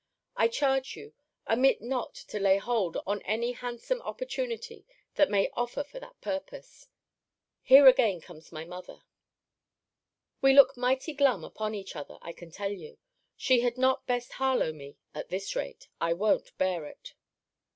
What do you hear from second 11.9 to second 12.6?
other, I can